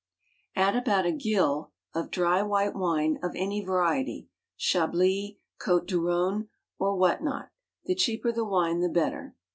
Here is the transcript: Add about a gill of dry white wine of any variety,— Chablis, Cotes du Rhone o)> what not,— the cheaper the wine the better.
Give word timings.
Add 0.55 0.75
about 0.75 1.05
a 1.05 1.11
gill 1.11 1.69
of 1.93 2.09
dry 2.09 2.41
white 2.41 2.73
wine 2.75 3.19
of 3.21 3.35
any 3.35 3.63
variety,— 3.63 4.29
Chablis, 4.67 5.37
Cotes 5.59 5.85
du 5.89 6.01
Rhone 6.01 6.49
o)> 6.79 6.95
what 6.95 7.21
not,— 7.21 7.51
the 7.85 7.93
cheaper 7.93 8.31
the 8.31 8.43
wine 8.43 8.79
the 8.79 8.89
better. 8.89 9.35